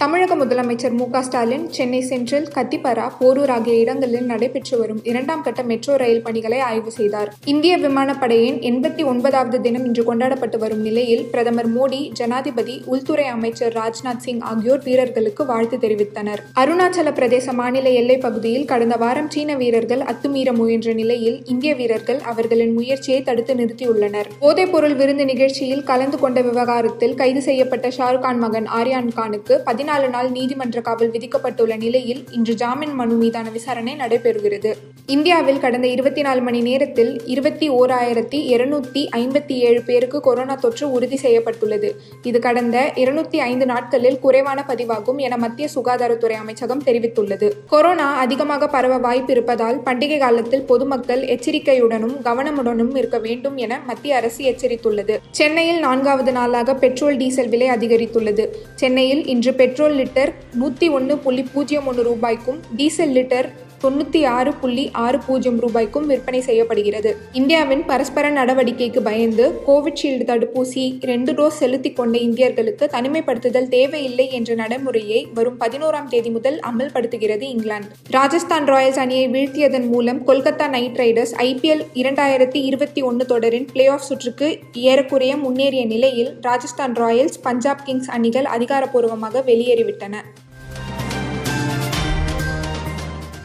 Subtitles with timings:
[0.00, 5.96] தமிழக முதலமைச்சர் மு ஸ்டாலின் சென்னை சென்ட்ரல் கத்திப்பரா போரூர் ஆகிய இடங்களில் நடைபெற்று வரும் இரண்டாம் கட்ட மெட்ரோ
[5.96, 7.34] ரயில் பணிகளை ஆய்வு செய்தார்.
[7.44, 14.16] இந்திய விமானப்படையின் எண்பத்தி ஒன்பதாவது தினம் இன்று கொண்டாடப்பட்டு வரும் நிலையில் பிரதமர் மோடி ஜனாதிபதி உள்துறை அமைச்சர் ராஜ்நாத்
[14.16, 16.38] சிங் ஆகியோர் வீரர்களுக்கு வாழ்த்து தெரிவித்தனர்.
[16.56, 22.72] அருணாச்சல பிரதேச மாநில எல்லைப் பகுதியில் கடந்த வாரம் சீன வீரர்கள் அத்துமீற முயன்ற நிலையில் இந்திய வீரர்கள் அவர்களின்
[22.72, 24.26] முயற்சியை தடுத்து நிறுத்தியுள்ளனர்.
[24.40, 29.58] போதைப்பொருள் விருந்து நிகழ்ச்சியில் கலந்து கொண்ட விவகாரத்தில் கைது செய்யப்பட்ட ஷாருக்கான் மகன் ஆர்யான் கானுக்கு
[29.90, 34.70] பதினாலு நாள் நீதிமன்ற காவல் விதிக்கப்பட்டுள்ள நிலையில் இன்று ஜாமீன் மனு மீதான விசாரணை நடைபெறுகிறது.
[35.06, 41.16] இந்தியாவில் கடந்த இருபத்தி நாலு மணி நேரத்தில் இருபத்தி ஓராயிரத்தி இருநூத்தி ஐம்பத்தி ஏழு பேருக்கு கொரோனா தொற்று உறுதி
[41.16, 42.00] செய்யப்பட்டுள்ளது.
[42.22, 47.50] இது கடந்த இருநூத்தி ஐந்து நாட்களில் குறைவான பதிவாகும் என மத்திய சுகாதாரத்துறை அமைச்சகம் தெரிவித்துள்ளது.
[47.68, 54.44] கொரோனா அதிகமாக பரவ வாய்ப்பு இருப்பதால் பண்டிகை காலத்தில் பொதுமக்கள் எச்சரிக்கையுடனும் கவனமுடனும் இருக்க வேண்டும் என மத்திய அரசு
[54.52, 55.16] எச்சரித்துள்ளது.
[55.30, 58.46] சென்னையில் நான்காவது நாளாக பெட்ரோல் டீசல் விலை அதிகரித்துள்ளது.
[58.74, 63.46] சென்னையில் இன்று பெட்ரோல் லிட்டர் நூற்றி ஒன்று புள்ளி பூஜ்ஜியம் ஒன்று ரூபாய்க்கும் டீசல் லிட்டர்
[63.82, 67.16] தொண்ணூற்றி ஆறு புள்ளி ஆறு பூஜ்ஜியம் ரூபாய்க்கும் விற்பனை செய்யப்படுகிறது.
[67.32, 75.28] இந்தியாவின் பரஸ்பர நடவடிக்கைக்கு பயந்து கோவிட்ஷீல்டு தடுப்பூசி ரெண்டு டோஸ் செலுத்திக் கொண்ட இந்தியர்களுக்கு தனிமைப்படுத்துதல் தேவையில்லை என்ற நடைமுறையை
[75.34, 77.88] வரும் பதினோராம் தேதி முதல் அமல்படுத்துகிறது இங்கிலாந்து.
[78.10, 84.06] ராஜஸ்தான் ராயல்ஸ் அணியை வீழ்த்தியதன் மூலம் கொல்கத்தா நைட் ரைடர்ஸ் ஐபிஎல் இரண்டாயிரத்தி இருபத்தி ஒன்று தொடரின் பிளே ஆஃப்
[84.08, 90.16] சுற்றுக்கு ஏறக்குறைய முன்னேறிய நிலையில் ராஜஸ்தான் ராயல்ஸ் பஞ்சாப் கிங்ஸ் அணிகள் அதிகாரப்பூர்வமாக வெளியேறிவிட்டன.